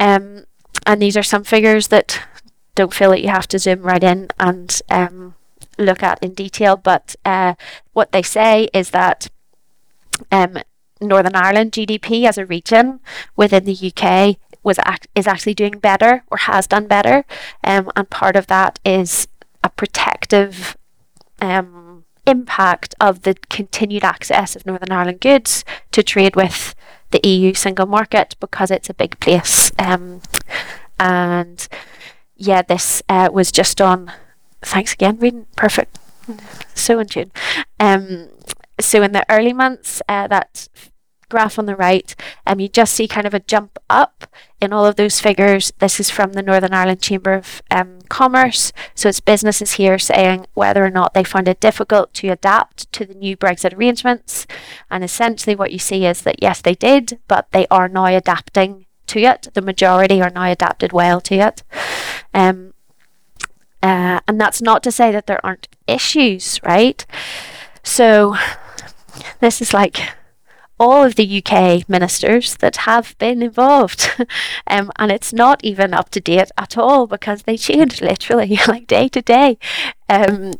[0.00, 0.44] Um,
[0.86, 2.22] and these are some figures that
[2.74, 5.34] don't feel that you have to zoom right in and um,
[5.78, 7.54] look at in detail, but uh,
[7.92, 9.28] what they say is that
[10.30, 10.58] um,
[11.00, 13.00] Northern Ireland GDP as a region
[13.36, 17.24] within the UK was act- is actually doing better or has done better,
[17.64, 19.28] um, and part of that is
[19.62, 20.76] a protective
[21.40, 26.74] um, impact of the continued access of Northern Ireland goods to trade with
[27.10, 29.72] the EU single market because it's a big place.
[29.78, 30.20] Um,
[30.98, 31.66] and
[32.36, 34.12] yeah, this uh, was just on.
[34.62, 35.98] Thanks again, reading perfect,
[36.74, 37.30] so in tune.
[37.78, 38.28] Um,
[38.80, 40.68] so in the early months, uh, that
[41.28, 42.14] graph on the right,
[42.46, 44.26] um, you just see kind of a jump up
[44.60, 45.72] in all of those figures.
[45.78, 48.72] This is from the Northern Ireland Chamber of um, Commerce.
[48.94, 53.04] So it's businesses here saying whether or not they found it difficult to adapt to
[53.04, 54.46] the new Brexit arrangements.
[54.90, 58.86] And essentially, what you see is that yes, they did, but they are now adapting
[59.08, 59.48] to it.
[59.54, 61.62] The majority are now adapted well to it.
[62.34, 62.74] Um,
[63.82, 67.06] uh, and that's not to say that there aren't issues, right?
[67.82, 68.36] So
[69.40, 70.00] this is like
[70.78, 74.10] all of the UK ministers that have been involved.
[74.66, 78.86] um, and it's not even up to date at all because they change literally like
[78.86, 79.58] day to day.
[80.08, 80.54] Um,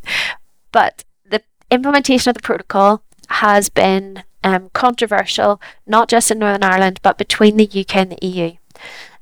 [0.71, 6.99] but the implementation of the protocol has been um, controversial, not just in Northern Ireland,
[7.01, 8.51] but between the UK and the EU.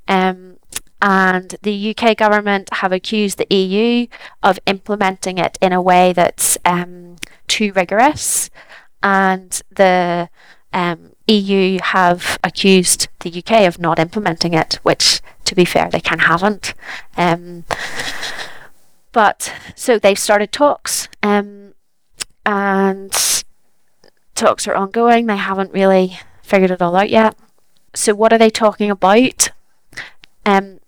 [0.07, 0.57] Um,
[1.01, 4.07] and the UK government have accused the EU
[4.41, 8.49] of implementing it in a way that's um, too rigorous.
[9.03, 10.29] And the
[10.73, 15.99] um, EU have accused the UK of not implementing it, which, to be fair, they
[15.99, 16.73] of haven't.
[17.15, 17.65] Um,
[19.11, 21.73] but so they've started talks, um,
[22.45, 23.43] and
[24.35, 25.25] talks are ongoing.
[25.25, 27.35] They haven't really figured it all out yet.
[27.93, 29.49] So, what are they talking about?
[30.45, 30.79] Um,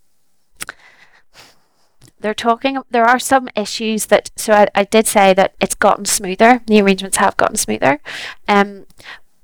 [2.19, 2.81] they're talking.
[2.91, 4.31] There are some issues that.
[4.35, 6.61] So I, I did say that it's gotten smoother.
[6.67, 7.99] The arrangements have gotten smoother.
[8.47, 8.85] Um,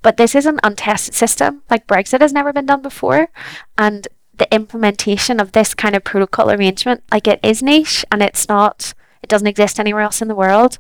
[0.06, 1.63] but this is an untested system.
[1.68, 3.30] Like Brexit has never been done before,
[3.76, 8.48] and the implementation of this kind of protocol arrangement, like it is niche and it's
[8.48, 8.94] not.
[9.24, 10.78] It doesn't exist anywhere else in the world.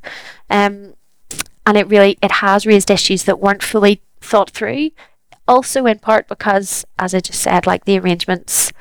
[0.47, 0.93] Um,
[1.65, 4.91] and it really it has raised issues that weren't fully thought through.
[5.47, 8.71] Also, in part because, as I just said, like the arrangements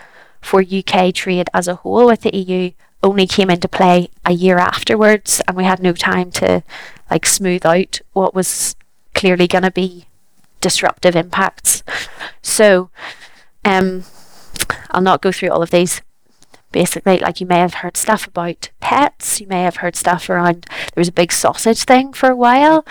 [0.43, 4.59] for UK trade as a whole with the EU only came into play a year
[4.59, 6.63] afterwards, and we had no time to
[7.11, 8.77] like smooth out what was
[9.15, 10.05] clearly going to be
[10.65, 11.85] disruptive impacts.
[12.41, 12.89] So,
[13.67, 14.05] um,
[14.91, 16.01] I'll not go through all of these.
[16.73, 20.67] Basically, like you may have heard stuff about pets, you may have heard stuff around
[20.71, 22.87] there was a big sausage thing for a while,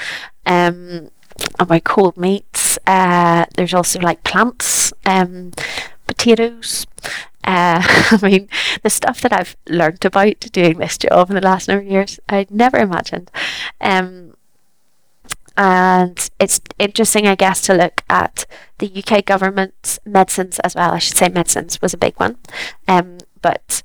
[0.45, 1.09] um,
[1.57, 2.77] about cold meats.
[2.85, 5.51] Uh, there's also like plants, um,
[6.05, 6.85] potatoes,
[7.43, 7.81] uh,
[8.11, 8.47] I mean,
[8.83, 12.19] the stuff that I've learnt about doing this job in the last number of years,
[12.29, 13.31] I'd never imagined.
[13.81, 14.32] Um,
[15.57, 18.45] and it's interesting, I guess, to look at
[18.79, 20.91] the UK government's medicines as well.
[20.91, 22.37] I should say medicines was a big one.
[22.87, 23.83] Um, but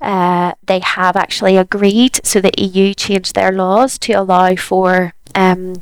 [0.00, 5.74] uh, they have actually agreed, so the EU changed their laws to allow for um,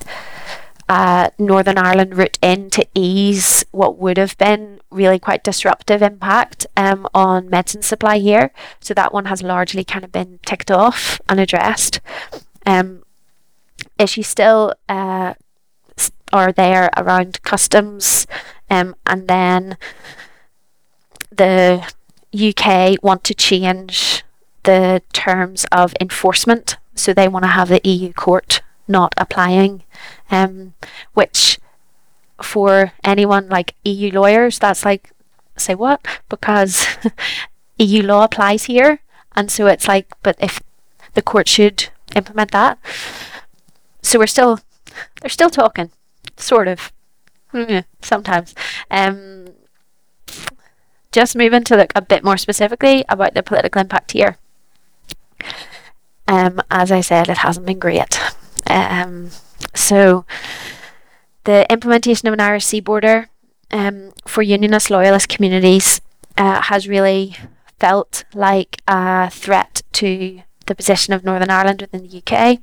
[0.88, 6.66] uh, Northern Ireland route in to ease what would have been really quite disruptive impact
[6.76, 8.50] um, on medicine supply here.
[8.80, 12.00] So that one has largely kind of been ticked off and addressed.
[12.66, 13.02] Um,
[13.98, 15.34] issues still uh,
[16.32, 18.26] are there around customs,
[18.70, 19.76] um, and then
[21.30, 21.86] the
[22.34, 24.24] UK want to change
[24.64, 26.76] the terms of enforcement.
[26.94, 29.84] So they want to have the EU court not applying,
[30.30, 30.74] um,
[31.14, 31.58] which
[32.42, 35.12] for anyone like EU lawyers, that's like,
[35.56, 36.04] say what?
[36.28, 36.86] Because
[37.78, 39.00] EU law applies here.
[39.36, 40.60] And so it's like, but if
[41.14, 42.78] the court should implement that.
[44.08, 44.58] So we're still,
[45.20, 45.90] they're still talking,
[46.38, 46.90] sort of,
[48.00, 48.54] sometimes.
[48.90, 49.48] Um,
[51.12, 54.38] just moving to look a bit more specifically about the political impact here.
[56.26, 58.18] Um, as I said, it hasn't been great.
[58.66, 59.28] Um,
[59.74, 60.24] so,
[61.44, 63.28] the implementation of an Irish sea border
[63.70, 66.00] um, for Unionist loyalist communities
[66.38, 67.36] uh, has really
[67.78, 72.60] felt like a threat to the position of Northern Ireland within the UK.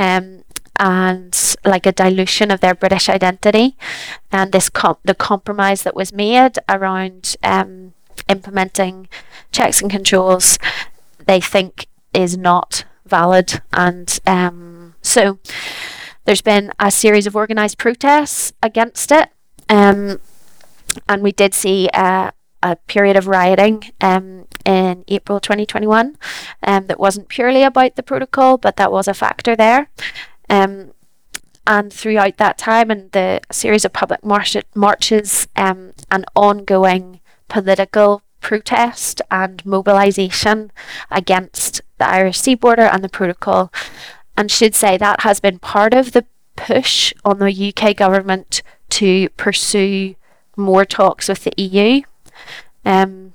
[0.00, 0.42] Um,
[0.80, 3.76] and like a dilution of their British identity,
[4.32, 7.92] and this com- the compromise that was made around um,
[8.28, 9.06] implementing
[9.52, 10.58] checks and controls,
[11.26, 15.38] they think is not valid, and um, so
[16.24, 19.28] there's been a series of organised protests against it,
[19.68, 20.18] um,
[21.10, 22.30] and we did see uh,
[22.62, 26.16] a period of rioting um, in April 2021
[26.62, 29.90] um, that wasn't purely about the protocol, but that was a factor there.
[30.50, 30.92] Um,
[31.66, 38.22] and throughout that time, and the series of public march- marches um, and ongoing political
[38.40, 40.72] protest and mobilisation
[41.10, 43.72] against the Irish sea border and the protocol,
[44.36, 49.28] and should say that has been part of the push on the UK government to
[49.30, 50.16] pursue
[50.56, 52.02] more talks with the EU.
[52.84, 53.34] Um,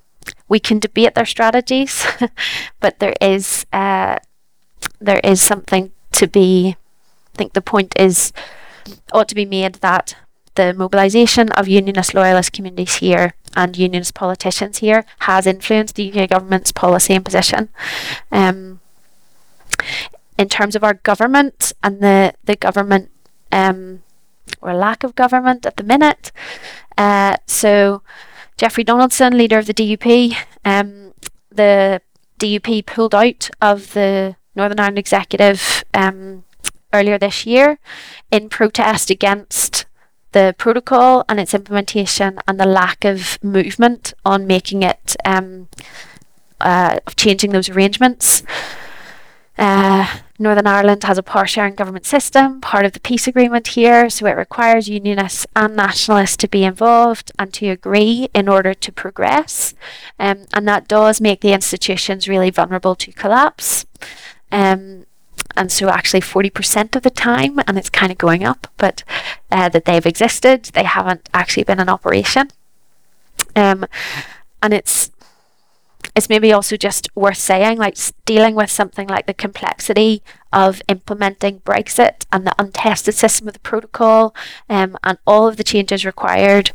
[0.49, 2.05] we can debate their strategies,
[2.79, 4.17] but there is uh,
[4.99, 6.75] there is something to be
[7.35, 8.33] think the point is
[9.11, 10.15] ought to be made that
[10.55, 16.29] the mobilisation of unionist loyalist communities here and unionist politicians here has influenced the UK
[16.29, 17.69] government's policy and position.
[18.31, 18.79] Um,
[20.37, 23.09] in terms of our government and the, the government
[23.51, 24.01] um,
[24.61, 26.31] or lack of government at the minute.
[26.97, 28.01] Uh, so,
[28.57, 31.13] Jeffrey Donaldson, leader of the DUP, um,
[31.49, 32.01] the
[32.39, 36.43] DUP pulled out of the Northern Ireland Executive um,
[36.95, 37.79] earlier this year
[38.31, 39.85] in protest against
[40.31, 45.69] the protocol and its implementation and the lack of movement on making it um,
[46.59, 48.43] uh, of changing those arrangements.
[49.57, 54.09] Uh, Northern Ireland has a power sharing government system, part of the peace agreement here,
[54.09, 58.91] so it requires unionists and nationalists to be involved and to agree in order to
[58.91, 59.73] progress.
[60.19, 63.85] Um, and that does make the institutions really vulnerable to collapse.
[64.51, 65.05] Um,
[65.57, 69.03] and so actually 40% of the time, and it's kind of going up, but
[69.51, 72.49] uh, that they've existed, they haven't actually been in operation.
[73.55, 73.85] Um,
[74.61, 75.11] and it's
[76.15, 81.59] it's maybe also just worth saying, like dealing with something like the complexity of implementing
[81.61, 84.33] Brexit and the untested system of the protocol,
[84.69, 86.71] um, and all of the changes required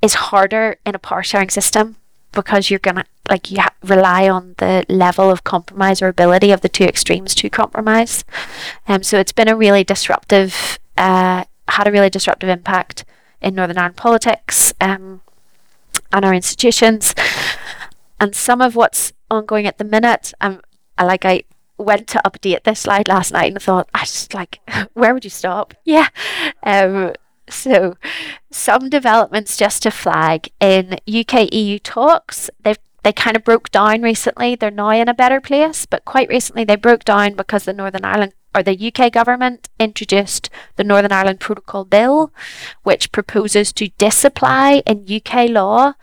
[0.00, 1.96] is harder in a power sharing system
[2.42, 6.60] because you're gonna like you ha- rely on the level of compromise or ability of
[6.60, 8.24] the two extremes to compromise.
[8.86, 13.04] Um, so it's been a really disruptive, uh, had a really disruptive impact
[13.42, 15.20] in Northern Ireland politics um,
[16.12, 17.14] and our institutions.
[18.20, 20.60] And some of what's ongoing at the minute, um,
[21.00, 21.42] like I
[21.76, 24.60] went to update this slide last night and thought, I just like,
[24.94, 25.74] where would you stop?
[25.84, 26.08] Yeah.
[26.62, 27.14] Um,
[27.48, 27.96] so,
[28.50, 34.02] some developments just to flag in UK EU talks, they've they kind of broke down
[34.02, 34.54] recently.
[34.54, 38.04] They're now in a better place, but quite recently they broke down because the Northern
[38.04, 42.32] Ireland or the UK government introduced the Northern Ireland Protocol Bill,
[42.82, 45.94] which proposes to disapply in UK law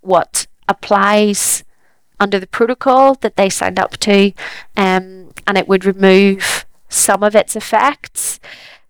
[0.00, 1.64] what applies
[2.20, 4.32] under the protocol that they signed up to,
[4.76, 8.38] um, and it would remove some of its effects.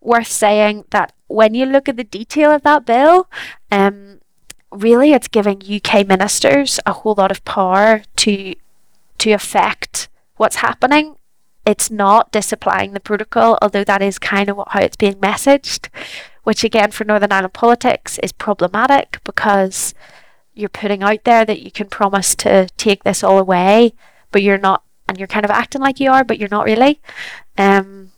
[0.01, 3.29] Worth saying that when you look at the detail of that bill,
[3.71, 4.21] um,
[4.71, 8.55] really it's giving UK ministers a whole lot of power to
[9.19, 11.17] to affect what's happening.
[11.65, 15.89] It's not disapplying the protocol, although that is kind of what, how it's being messaged,
[16.43, 19.95] which again for Northern Ireland politics is problematic because
[20.55, 23.95] you're putting out there that you can promise to take this all away,
[24.31, 27.01] but you're not, and you're kind of acting like you are, but you're not really.
[27.59, 28.13] Um,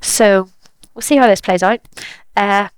[0.00, 0.48] so
[0.94, 1.80] we'll see how this plays out.
[2.38, 2.68] Uh,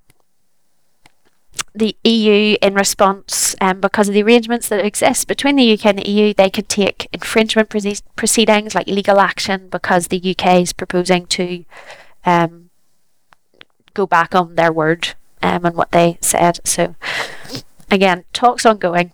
[1.75, 5.99] the EU, in response, um, because of the arrangements that exist between the UK and
[5.99, 7.69] the EU, they could take infringement
[8.17, 11.65] proceedings like legal action because the UK is proposing to
[12.25, 12.71] um,
[13.93, 16.59] go back on their word um, and what they said.
[16.65, 16.97] So,
[17.91, 19.13] again, talks ongoing.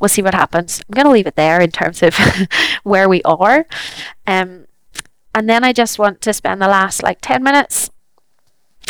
[0.00, 0.82] We'll see what happens.
[0.88, 2.16] I'm going to leave it there in terms of
[2.84, 3.66] where we are.
[4.26, 4.66] Um,
[5.34, 7.90] and then I just want to spend the last like 10 minutes,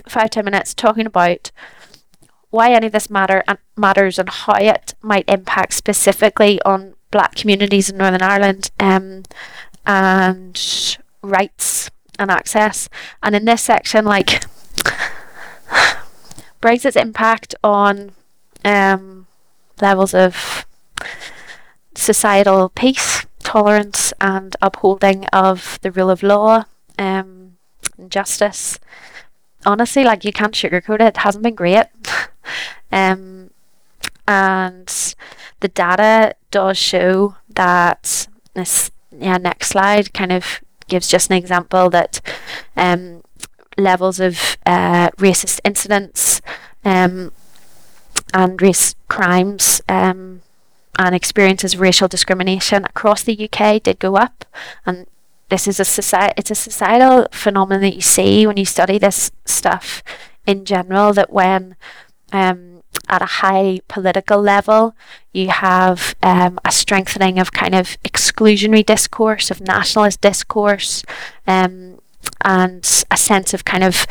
[0.09, 1.51] five, 10 minutes talking about
[2.51, 7.34] why any of this matter and matters and how it might impact specifically on black
[7.34, 9.24] communities in Northern Ireland um,
[9.86, 12.88] and rights and access.
[13.22, 14.45] And in this section, like
[16.61, 18.12] Brexit's impact on
[18.64, 19.26] um,
[19.80, 20.66] levels of
[21.95, 26.64] societal peace, tolerance, and upholding of the rule of law,
[26.99, 27.57] um,
[27.99, 28.78] and justice.
[29.66, 31.02] Honestly, like you can't sugarcoat it.
[31.02, 31.86] It hasn't been great.
[32.92, 33.50] Um,
[34.28, 35.14] and
[35.58, 41.90] the data does show that this yeah next slide kind of gives just an example
[41.90, 42.20] that
[42.76, 43.22] um,
[43.76, 46.40] levels of uh, racist incidents
[46.84, 47.32] um,
[48.32, 50.42] and race crimes um,
[50.98, 54.44] and experiences of racial discrimination across the UK did go up
[54.86, 55.06] and
[55.49, 59.30] this is a society it's a societal phenomenon that you see when you study this
[59.45, 60.03] stuff
[60.47, 61.76] in general that when
[62.32, 62.74] um,
[63.09, 64.95] at a high political level,
[65.32, 71.05] you have um, a strengthening of kind of exclusionary discourse, of nationalist discourse,
[71.47, 71.99] um,
[72.45, 74.07] and a sense of kind of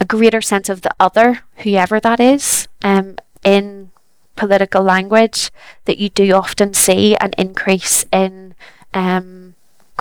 [0.00, 3.90] a greater sense of the other, whoever that is, um, in
[4.36, 5.50] political language,
[5.84, 8.54] that you do often see an increase in
[8.92, 9.43] um,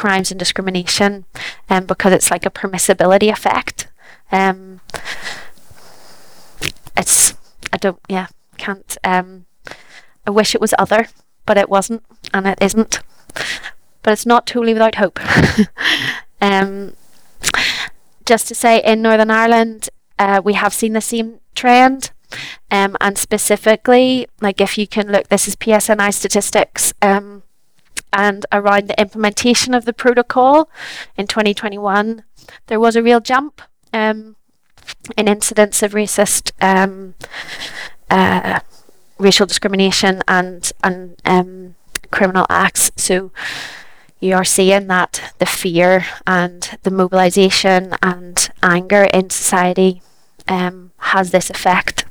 [0.04, 1.24] crimes and discrimination
[1.70, 3.88] um, because it's like a permissibility effect.
[4.34, 4.82] Um,
[6.98, 7.36] it's
[7.72, 8.28] I don't, yeah,
[8.58, 8.98] can't.
[9.06, 9.46] Um,
[10.28, 11.08] I wish it was other,
[11.46, 13.00] but it wasn't, and it isn't.
[14.02, 15.22] But it's not totally without hope.
[16.42, 16.98] um,
[18.26, 19.90] just to say, in Northern Ireland,
[20.20, 22.12] uh, we have seen the same trend.
[22.70, 27.44] Um, and specifically, like if you can look, this is PSNI statistics, um,
[28.14, 30.70] and around the implementation of the protocol
[31.18, 32.24] in 2021,
[32.68, 33.62] there was a real jump.
[33.92, 34.36] Um,
[35.18, 37.16] in incidents of racist um,
[38.10, 38.60] uh,
[39.18, 41.76] racial discrimination and and um,
[42.12, 42.92] criminal acts.
[42.96, 43.32] So
[44.20, 50.02] you are seeing that the fear and the mobilisation and anger in society
[50.48, 52.06] um, has this effect,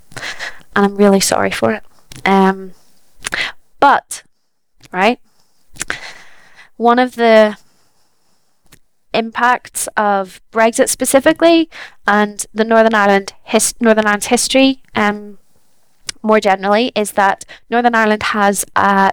[0.76, 1.84] and I'm really sorry for it.
[2.24, 2.72] Um,
[3.80, 4.22] but
[4.92, 5.18] right,
[6.77, 7.57] one of the
[9.14, 11.68] impacts of Brexit specifically
[12.07, 15.39] and the Northern Ireland his- Northern Ireland's history um,
[16.23, 19.12] more generally is that Northern Ireland has a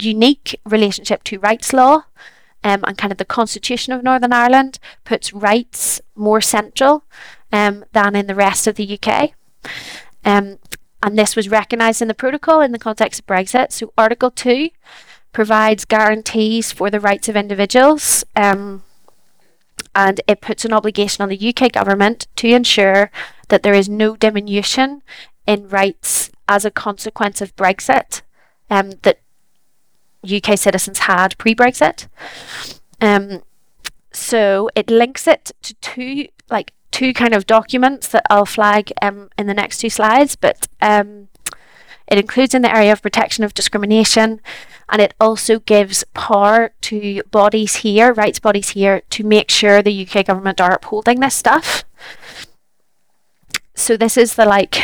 [0.00, 2.04] unique relationship to rights law
[2.62, 7.04] um, and kind of the constitution of Northern Ireland puts rights more central
[7.52, 9.32] um, than in the rest of the UK.
[10.24, 10.58] Um,
[11.02, 13.72] and this was recognised in the protocol in the context of Brexit.
[13.72, 14.68] So Article 2
[15.32, 18.82] provides guarantees for the rights of individuals um,
[19.94, 23.10] and it puts an obligation on the UK government to ensure
[23.48, 25.02] that there is no diminution
[25.46, 28.22] in rights as a consequence of Brexit.
[28.68, 29.20] Um, that
[30.24, 32.06] UK citizens had pre Brexit.
[33.00, 33.42] Um,
[34.12, 39.30] so it links it to two like two kind of documents that I'll flag um,
[39.38, 41.28] in the next two slides, but um,
[42.10, 44.40] it includes in the area of protection of discrimination,
[44.88, 50.06] and it also gives power to bodies here, rights bodies here, to make sure the
[50.06, 51.84] UK government are upholding this stuff.
[53.74, 54.82] So this is the like,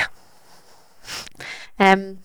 [1.78, 2.18] um,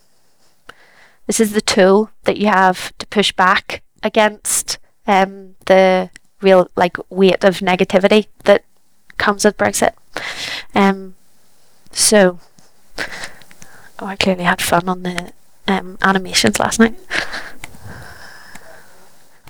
[1.25, 4.77] this is the tool that you have to push back against
[5.07, 8.63] um, the real like weight of negativity that
[9.17, 9.93] comes with Brexit.
[10.75, 11.15] Um,
[11.91, 12.39] so
[14.01, 15.31] Oh, I clearly had fun on the
[15.67, 16.95] um, animations last night.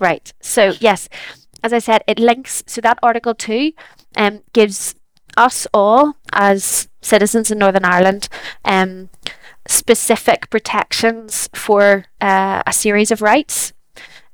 [0.01, 0.33] Right.
[0.41, 1.07] So yes,
[1.63, 2.63] as I said, it links.
[2.65, 3.71] So that Article Two
[4.17, 4.95] um, gives
[5.37, 8.27] us all as citizens in Northern Ireland
[8.65, 9.09] um,
[9.67, 13.73] specific protections for uh, a series of rights,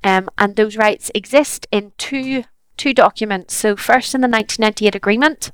[0.05, 2.45] um, and those rights exist in two
[2.77, 3.53] two documents.
[3.53, 5.51] So first in the 1998 agreement,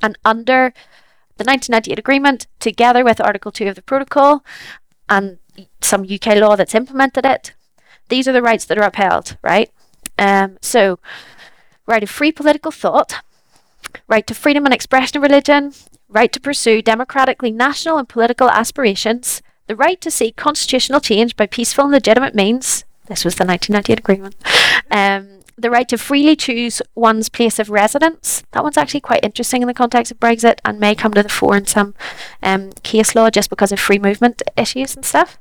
[0.00, 0.72] and under
[1.38, 4.44] the 1998 agreement, together with Article 2 of the Protocol
[5.08, 5.38] and
[5.80, 7.54] some UK law that's implemented it,
[8.08, 9.70] these are the rights that are upheld, right?
[10.18, 10.98] Um, so,
[11.86, 13.22] right of free political thought,
[14.06, 15.72] right to freedom and expression of religion,
[16.08, 21.46] right to pursue democratically national and political aspirations, the right to seek constitutional change by
[21.46, 22.84] peaceful and legitimate means.
[23.08, 24.36] This was the 1998 agreement.
[24.90, 28.44] Um, the right to freely choose one's place of residence.
[28.52, 31.28] That one's actually quite interesting in the context of Brexit and may come to the
[31.28, 31.94] fore in some
[32.42, 35.38] um, case law just because of free movement issues and stuff.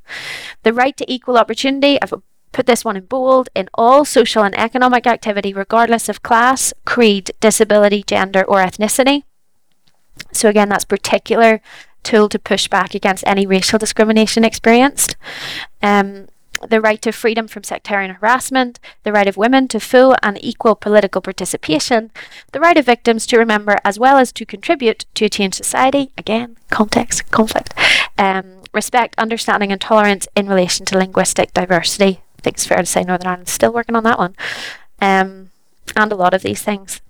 [0.64, 2.02] The right to equal opportunity.
[2.02, 2.14] I've
[2.52, 7.32] put this one in bold in all social and economic activity, regardless of class, creed,
[7.40, 9.24] disability, gender, or ethnicity.
[10.32, 11.62] So, again, that's a particular
[12.02, 15.16] tool to push back against any racial discrimination experienced.
[15.84, 16.28] Um,
[16.68, 20.76] the right to freedom from sectarian harassment, the right of women to full and equal
[20.76, 22.12] political participation,
[22.52, 26.12] the right of victims to remember as well as to contribute to a changed society,
[26.18, 27.74] again, context, conflict,
[28.18, 32.22] um, respect, understanding, and tolerance in relation to linguistic diversity.
[32.40, 34.36] I think it's fair to say Northern Ireland's still working on that one,
[35.02, 35.50] um,
[35.96, 37.02] and a lot of these things.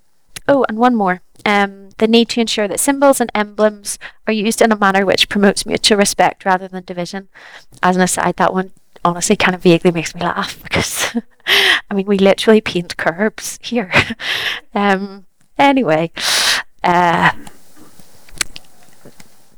[0.47, 1.21] Oh, and one more.
[1.45, 5.29] Um, the need to ensure that symbols and emblems are used in a manner which
[5.29, 7.27] promotes mutual respect rather than division.
[7.81, 8.71] As an aside, that one
[9.03, 11.15] honestly kind of vaguely makes me laugh because
[11.89, 13.91] I mean we literally paint curbs here.
[14.73, 15.25] um,
[15.57, 16.11] anyway,
[16.83, 17.31] uh,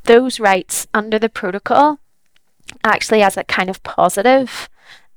[0.04, 1.98] those rights under the protocol
[2.84, 4.68] actually as a kind of positive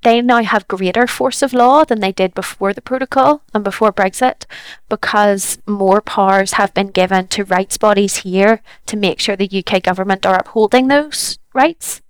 [0.03, 3.91] they now have greater force of law than they did before the protocol and before
[3.91, 4.45] Brexit
[4.89, 9.81] because more powers have been given to rights bodies here to make sure the UK
[9.81, 12.01] government are upholding those rights.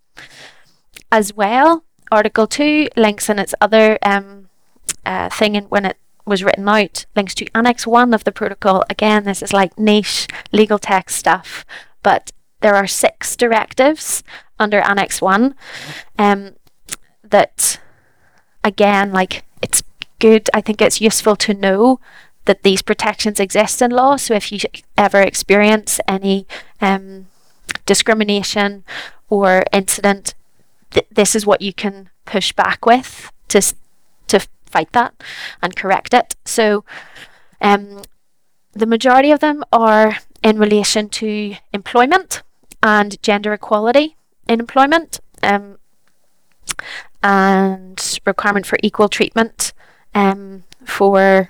[1.12, 4.48] As well, Article 2 links in its other um,
[5.04, 8.84] uh, thing in, when it was written out, links to Annex 1 of the protocol.
[8.88, 11.66] Again, this is like niche legal text stuff,
[12.04, 14.24] but there are six directives
[14.60, 15.56] under Annex 1
[16.20, 16.52] um,
[17.24, 17.80] that,
[18.64, 19.82] again, like it's
[20.20, 22.00] good, I think it's useful to know
[22.46, 24.18] that these protections exist in law.
[24.18, 24.60] So if you
[25.00, 26.46] ever experience any
[26.80, 27.26] um,
[27.88, 28.84] discrimination
[29.30, 30.36] or incident
[30.94, 33.62] th- this is what you can push back with to
[34.28, 35.14] to fight that
[35.62, 36.36] and correct it.
[36.46, 36.84] So,
[37.62, 38.02] um,
[38.74, 42.42] the majority of them are in relation to employment
[42.82, 44.18] and gender equality
[44.48, 45.78] in employment, um,
[47.22, 49.74] and requirement for equal treatment
[50.14, 51.50] um, for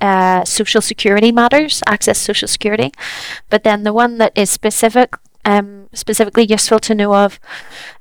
[0.00, 2.92] uh, social security matters, access social security.
[3.50, 5.16] But then the one that is specific
[5.48, 7.40] um, specifically useful to know of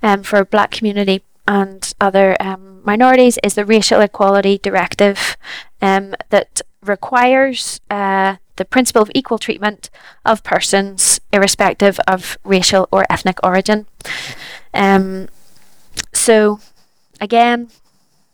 [0.04, 5.38] um, for black community and other um, minorities is the Racial Equality Directive
[5.82, 9.90] um, that requires uh, the principle of equal treatment
[10.26, 13.88] of persons irrespective of racial or ethnic origin.
[14.74, 15.30] Um,
[16.14, 16.60] so,
[17.22, 17.70] again,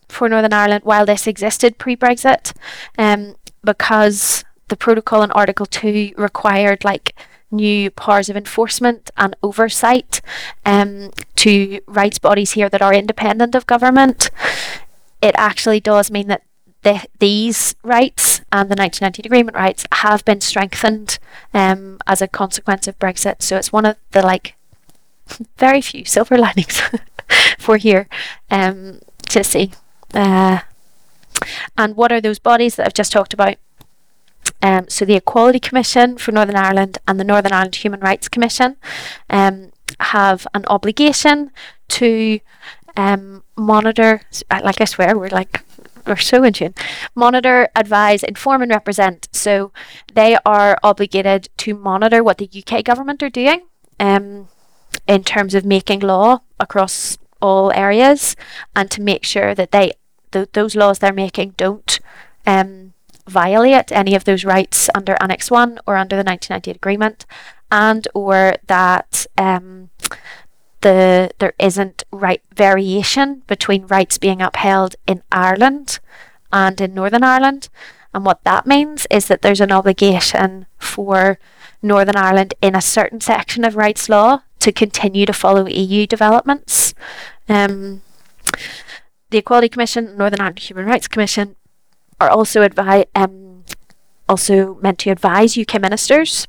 [0.10, 2.54] for Northern Ireland, while this existed pre Brexit,
[2.98, 7.14] um, because the protocol in Article 2 required like
[7.54, 10.22] new powers of enforcement and oversight
[10.66, 14.30] um, to rights bodies here that are independent of government,
[15.22, 16.44] it actually does mean that
[16.82, 21.18] the, these rights and the 1990 agreement rights have been strengthened
[21.54, 23.42] um, as a consequence of Brexit.
[23.42, 24.56] So it's one of the like
[25.58, 26.82] very few silver linings
[27.58, 28.08] for here
[28.52, 29.00] um,
[29.30, 29.72] to see.
[30.14, 30.60] Uh,
[31.78, 33.56] and what are those bodies that I've just talked about?
[34.62, 38.78] Um, so the Equality Commission for Northern Ireland and the Northern Ireland Human Rights Commission
[39.30, 41.52] um, have an obligation
[41.90, 42.40] to
[42.96, 45.64] um, monitor, like I swear, we're like,
[46.06, 46.74] we're so in tune.
[47.16, 49.30] Monitor, advise, inform, and represent.
[49.32, 49.72] So
[50.14, 53.62] they are obligated to monitor what the UK government are doing
[54.00, 54.50] um,
[55.08, 58.36] in terms of making law across all areas
[58.76, 59.92] and to make sure that they
[60.32, 62.00] th- those laws they're making don't
[62.48, 62.93] um,
[63.28, 67.26] violate any of those rights under Annex 1 or under the 1998 agreement
[67.72, 69.90] and or that um,
[70.82, 76.00] the there isn't right variation between rights being upheld in Ireland
[76.52, 77.70] and in Northern Ireland.
[78.14, 81.40] And what that means is that there's an obligation for
[81.82, 86.94] Northern Ireland in a certain section of rights law to continue to follow EU developments.
[87.50, 88.04] Um,
[89.32, 91.56] the Equality Commission, Northern Ireland Human Rights Commission,
[92.24, 92.68] are also
[93.16, 93.64] um,
[94.30, 96.48] also meant to advise UK ministers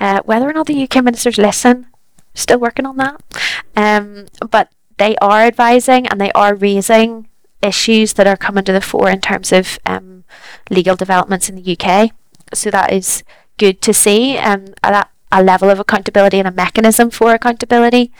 [0.00, 1.86] uh, whether or not the UK ministers listen.
[2.34, 3.22] Still working on that,
[3.76, 7.28] um, but they are advising and they are raising
[7.60, 10.24] issues that are coming to the fore in terms of um,
[10.70, 12.10] legal developments in the UK.
[12.54, 13.22] So that is
[13.58, 18.12] good to see, um, a, a level of accountability and a mechanism for accountability.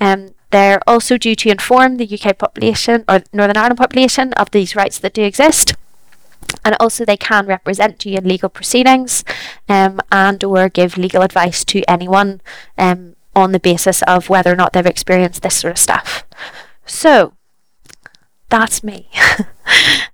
[0.00, 4.76] Um, they're also due to inform the UK population or Northern Ireland population of these
[4.76, 5.74] rights that do exist.
[6.64, 9.24] And also they can represent you in legal proceedings
[9.68, 12.40] um, and or give legal advice to anyone
[12.78, 16.24] um, on the basis of whether or not they've experienced this sort of stuff.
[16.86, 17.34] So
[18.48, 19.08] that's me.